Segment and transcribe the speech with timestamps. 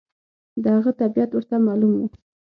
[0.63, 2.01] د هغه طبیعت ورته معلوم و.